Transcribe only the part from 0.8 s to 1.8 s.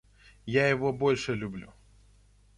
больше люблю.